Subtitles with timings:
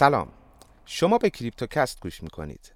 [0.00, 0.28] سلام.
[0.86, 2.72] شما به کریپتوکست گوش می‌کنید.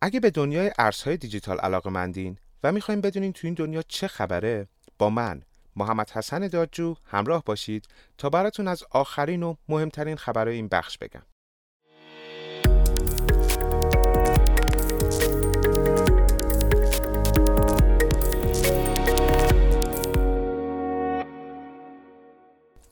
[0.00, 4.68] اگه به دنیای ارزهای دیجیتال علاقه مندین و می‌خوایم بدونین تو این دنیا چه خبره
[4.98, 5.42] با من
[5.76, 11.22] محمد حسن دادجو همراه باشید تا براتون از آخرین و مهمترین خبرهای این بخش بگم.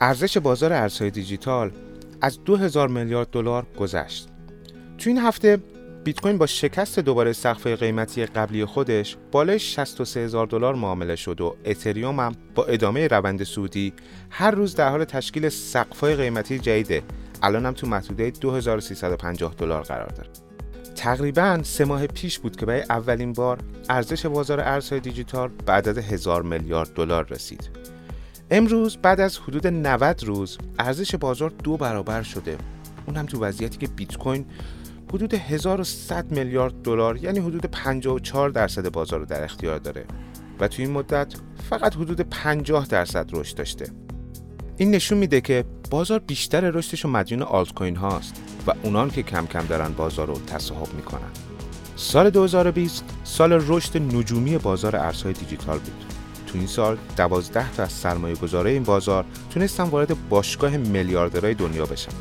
[0.00, 4.28] ارزش بازار ارزهای دیجیتال از 2000 میلیارد دلار گذشت.
[4.98, 5.58] تو این هفته
[6.04, 11.40] بیت کوین با شکست دوباره سقف قیمتی قبلی خودش بالای 63 هزار دلار معامله شد
[11.40, 13.92] و اتریوم هم با ادامه روند سودی
[14.30, 17.02] هر روز در حال تشکیل سقف‌های قیمتی جدیده.
[17.42, 20.28] الان هم تو محدوده 2350 دلار قرار داره.
[20.96, 25.98] تقریبا سه ماه پیش بود که برای اولین بار ارزش بازار ارزهای دیجیتال به عدد
[25.98, 27.85] هزار میلیارد دلار رسید.
[28.50, 32.58] امروز بعد از حدود 90 روز ارزش بازار دو برابر شده.
[33.06, 34.46] اون هم تو وضعیتی که بیت کوین
[35.12, 40.04] حدود 1100 میلیارد دلار یعنی حدود 54 درصد بازار رو در اختیار داره
[40.60, 41.34] و تو این مدت
[41.70, 43.90] فقط حدود 50 درصد رشد داشته.
[44.76, 49.22] این نشون میده که بازار بیشتر رشدش و مدیون آلت کوین هاست و اونان که
[49.22, 51.30] کم کم دارن بازار رو تصاحب می‌کنن.
[51.96, 56.04] سال 2020 سال رشد نجومی بازار ارزهای دیجیتال بود.
[56.46, 61.86] تو این سال 12 تا از سرمایه گذارای این بازار تونستن وارد باشگاه میلیاردرهای دنیا
[61.86, 62.12] بشن.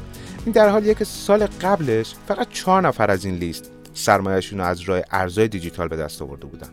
[0.46, 4.82] این در حالیه که سال قبلش فقط چهار نفر از این لیست سرمایهشون رو از
[4.82, 6.70] راه ارزهای دیجیتال به دست آورده بودن.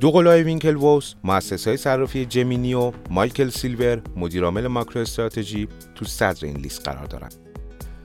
[0.00, 6.56] دوقلای وینکل ووس مؤسس های صرافی جمینی و مایکل سیلر مدیرعامل MicroStrategy تو صدر این
[6.56, 7.28] لیست قرار دارن.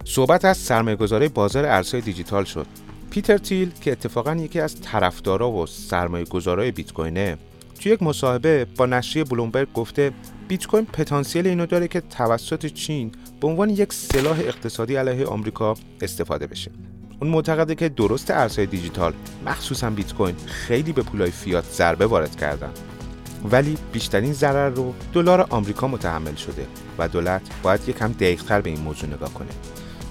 [0.03, 2.67] صحبت از سرمایه گذارای بازار ارزهای دیجیتال شد.
[3.09, 7.37] پیتر تیل که اتفاقا یکی از طرفدارا و سرمایه گذارای بیت کوینه
[7.77, 10.11] توی یک مصاحبه با نشریه بلومبرگ گفته
[10.47, 13.11] بیت کوین پتانسیل اینو داره که توسط چین
[13.41, 16.71] به عنوان یک سلاح اقتصادی علیه آمریکا استفاده بشه.
[17.21, 19.13] اون معتقده که درست ارزهای دیجیتال
[19.45, 22.71] مخصوصا بیت کوین خیلی به پولای فیات ضربه وارد کردن.
[23.51, 26.65] ولی بیشترین ضرر رو دلار آمریکا متحمل شده
[26.97, 29.49] و دولت باید یکم دقیقتر به این موضوع نگاه کنه.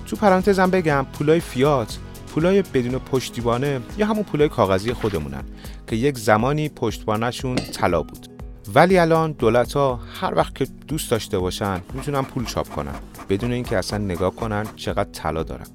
[0.06, 1.98] تو پرانتزم بگم پولای فیات
[2.36, 5.44] پولای بدون پشتیبانه یا همون پولای کاغذی خودمونن
[5.86, 8.26] که یک زمانی پشتوانشون طلا بود.
[8.74, 12.94] ولی الان دولت ها هر وقت که دوست داشته باشن می‌تونن پول چاپ کنن
[13.28, 15.66] بدون اینکه اصلا نگاه کنن چقدر طلا دارن.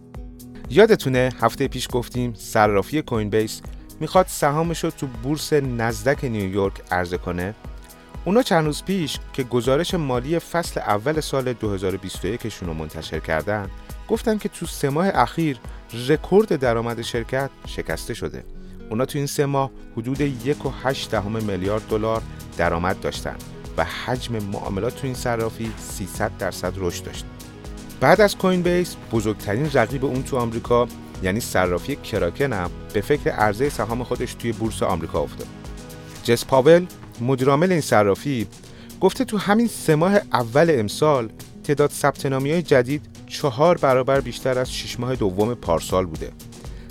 [0.69, 3.61] یادتونه هفته پیش گفتیم صرافی کوین بیس
[3.99, 7.55] می‌خواد سهامش رو تو بورس نزدک نیویورک عرضه کنه؟
[8.25, 13.69] اونا چند روز پیش که گزارش مالی فصل اول سال 2021 شون رو منتشر کردن
[14.07, 15.57] گفتن که تو سه ماه اخیر
[16.07, 18.43] رکورد درآمد شرکت شکسته شده
[18.89, 20.71] اونا تو این سه ماه حدود یک و
[21.11, 22.21] دهم میلیارد دلار
[22.57, 23.35] درآمد داشتن
[23.77, 27.25] و حجم معاملات تو این صرافی 300 درصد رشد داشت.
[27.99, 30.87] بعد از کوین بیس بزرگترین رقیب اون تو آمریکا
[31.23, 35.47] یعنی صرافی کراکن هم به فکر عرضه سهام خودش توی بورس آمریکا افتاد.
[36.23, 36.85] جس پاول
[37.21, 38.47] مدیرعامل این صرافی
[39.01, 41.29] گفته تو همین سه ماه اول امسال
[41.63, 46.31] تعداد ثبت های جدید چهار برابر بیشتر از شش ماه دوم پارسال بوده.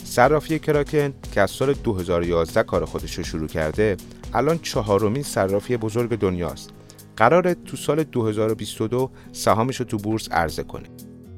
[0.04, 3.96] صرافی کراکن که از سال 2011 کار خودش رو شروع کرده
[4.34, 6.70] الان چهارمین صرافی بزرگ دنیاست.
[7.16, 10.88] قرار تو سال 2022 سهامش رو تو بورس عرضه کنه.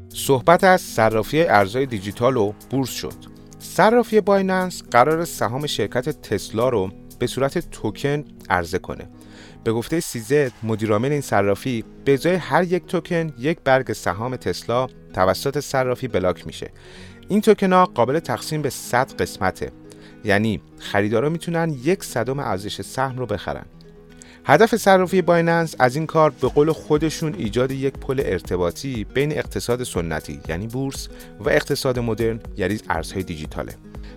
[0.08, 3.14] صحبت از صرافی ارزهای دیجیتال و بورس شد.
[3.58, 9.08] صرافی بایننس قرار سهام شرکت تسلا رو به صورت توکن عرضه کنه.
[9.64, 14.86] به گفته سیزد مدیرعامل این صرافی به جای هر یک توکن یک برگ سهام تسلا
[15.14, 16.70] توسط صرافی بلاک میشه.
[17.28, 19.72] این توکن ها قابل تقسیم به 100 قسمته.
[20.24, 23.64] یعنی خریدارا می‌تونن یک صدم ارزش سهم رو بخرن.
[24.44, 29.82] هدف صرافی بایننس از این کار به قول خودشون ایجاد یک پل ارتباطی بین اقتصاد
[29.82, 31.08] سنتی یعنی بورس
[31.40, 33.72] و اقتصاد مدرن یعنی ارزهای دیجیتاله.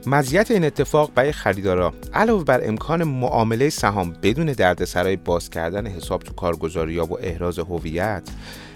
[0.08, 1.94] مزیت این اتفاق برای خریدارا.
[2.14, 8.30] علاوه بر امکان معامله سهام بدون دردسرای باز کردن حساب تو کارگزاری و احراز هویت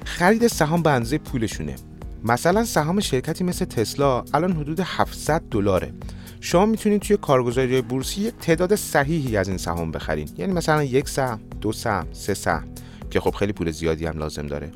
[0.05, 1.75] خرید سهام به اندازه پولشونه.
[2.23, 5.93] مثلا سهام شرکتی مثل تسلا الان حدود 700 دلاره.
[6.41, 11.39] شما می‌تونید توی کارگزاری بورسی تعداد صحیحی از این سهام بخرین یعنی مثلا یک سهم
[11.61, 12.67] دو سهم سه سهم
[13.11, 14.71] که خب خیلی پول زیادی هم لازم داره.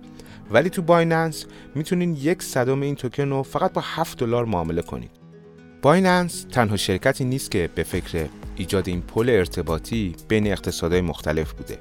[0.52, 1.46] ولی تو بایننس
[1.76, 5.23] می‌تونین یک صدم این توکن رو فقط با 7 دلار معامله کنید.
[5.84, 8.26] بایننس تنها شرکتی نیست که به فکر
[8.56, 11.78] ایجاد این پل ارتباطی بین اقتصادهای مختلف بوده.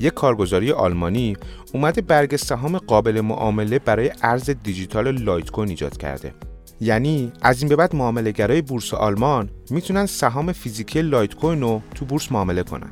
[0.00, 1.36] یک کارگزاری آلمانی
[1.74, 6.34] اومده برگ سهام قابل معامله برای ارز دیجیتال لایت کوین ایجاد کرده.
[6.80, 12.04] یعنی از این به بعد معاملهگرای بورس آلمان می‌تونن سهام فیزیکی لایت کوین رو تو
[12.04, 12.90] بورس معامله کنن.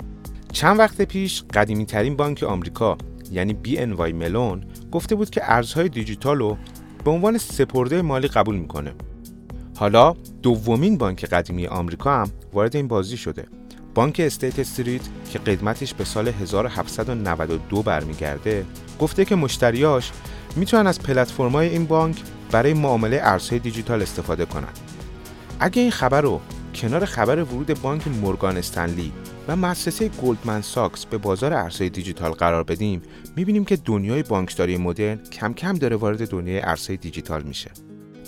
[0.52, 2.98] چند وقت پیش قدیمی ترین بانک آمریکا
[3.30, 6.56] یعنی BNY ملون گفته بود که ارزهای دیجیتال رو
[7.04, 8.92] به عنوان سپرده مالی قبول می‌کنه.
[9.80, 13.46] حالا دومین بانک قدیمی آمریکا هم وارد این بازی شده
[13.94, 15.00] بانک استیت استریت
[15.30, 18.66] که قدمتش به سال 1792 برمیگرده
[18.98, 20.12] گفته که مشتریاش
[20.56, 22.16] می‌تونن از پلتفرم‌های این بانک
[22.50, 24.78] برای معامله ارزهای دیجیتال استفاده کنند.
[25.60, 26.40] اگه این خبر رو
[26.74, 29.12] کنار خبر ورود بانک مورگان استنلی
[29.48, 33.02] و مؤسسه گلدمن ساکس به بازار ارزهای دیجیتال قرار بدیم
[33.36, 37.70] می‌بینیم که دنیای بانکداری مدرن کم کم داره وارد دنیای ارزهای دیجیتال میشه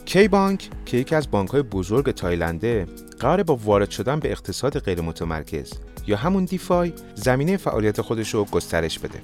[0.05, 2.87] کی بانک که یکی از بانک های بزرگ تایلنده
[3.21, 5.73] قراره با وارد شدن به اقتصاد غیر متمرکز
[6.07, 9.21] یا همون DeFi زمینه فعالیت خودش رو گسترش بده.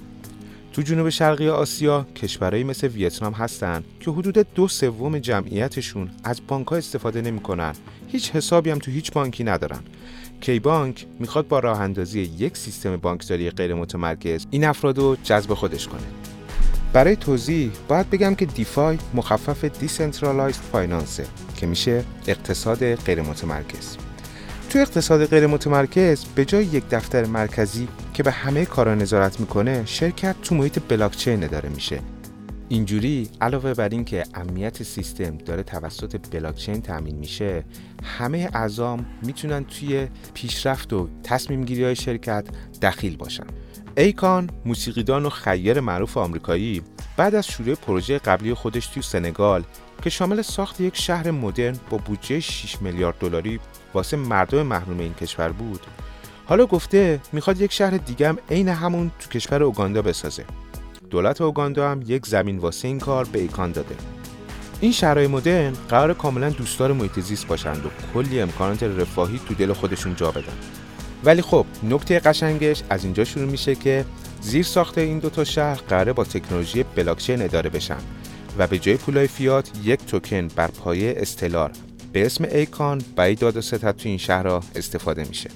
[0.73, 6.67] تو جنوب شرقی آسیا کشورهایی مثل ویتنام هستن که حدود دو سوم جمعیتشون از بانک
[6.67, 7.73] ها استفاده نمی‌کنن.
[8.07, 9.79] هیچ حسابی هم تو هیچ بانکی ندارن.
[10.41, 15.53] کی بانک می‌خواد با راه اندازی یک سیستم بانکداری غیر متمرکز این افراد رو جذب
[15.53, 16.28] خودش کنه.
[16.93, 21.25] برای توضیح باید بگم که DeFi مخفف Decentralized Finance ه
[21.57, 23.97] که میشه اقتصاد غیر متمرکز
[24.69, 29.85] تو اقتصاد غیر متمرکز به جای یک دفتر مرکزی که به همه کارا نظارت می‌کنه
[29.85, 31.99] شرکت تو محیط بلاکچین اداره میشه.
[32.69, 37.63] اینجوری علاوه بر اینکه امنیت سیستم داره توسط بلاکچین تامین میشه
[38.03, 42.45] همه اعضام می‌تونن توی پیشرفت و تصمیم گیری های شرکت
[42.81, 43.47] دخیل باشن.
[43.99, 46.81] ایکان موسیقیدان و خیر معروف آمریکایی
[47.17, 49.63] بعد از شروع پروژه قبلی خودش توی سنگال
[50.01, 53.59] که شامل ساخت یک شهر مدرن با بودجه 6 میلیارد دلاری
[53.93, 55.79] واسه مردم محروم این کشور بود.
[56.45, 60.45] حالا گفته می‌خواد یک شهر دیگه هم عین همون تو کشور اوگاندا بسازه.
[61.09, 63.95] دولت اوگاندا هم یک زمین واسه این کار به ایکان داده.
[64.81, 69.73] این شهرهای مدرن قرار کاملا دوستدار محیط زیست باشند و کلی امکانات رفاهی تو دل
[69.73, 70.88] خودشون جا بدن.
[71.23, 74.05] ولی خب نکته قشنگش از اینجا شروع میشه که
[74.41, 77.97] زیر ساخته این دوتا شهر قراره با تکنولوژی بلاکچین اداره بشن
[78.57, 81.71] و به جای پولای فیات یک توکن بر پایه استلار
[82.13, 85.49] به اسم ایکان برای داد و ستد تو این شهرها استفاده میشه.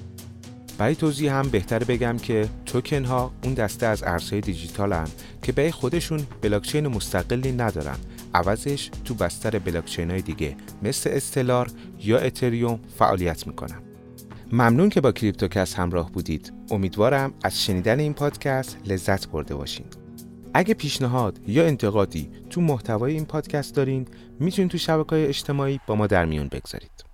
[0.78, 5.08] برای توضیح هم بهتر بگم که توکن ها اون دسته از ارزهای دیجیتال هن
[5.42, 7.98] که به خودشون بلاکچین مستقلی ندارن.
[8.34, 11.68] عوضش تو بستر بلاکچین های دیگه مثل استلار
[12.00, 13.93] یا اتریوم فعالیت می‌کنن.
[14.54, 16.54] ممنون که با کریپتوکس همراه بودید.
[16.72, 19.86] امیدوارم از شنیدن این پادکست لذت برده باشین.
[20.54, 24.08] اگه پیشنهاد یا انتقادی تو محتوای این پادکست دارین
[24.40, 27.13] می‌تونید تو شبکه اجتماعی با ما در میون بگذارید.